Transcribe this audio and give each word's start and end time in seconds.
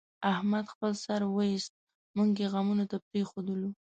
احمد 0.31 0.65
خپل 0.73 0.91
سر 1.05 1.21
وایست، 1.35 1.71
موږ 2.15 2.29
یې 2.41 2.47
غمونو 2.53 2.85
ته 2.91 2.97
پرېښودلو. 3.07 3.69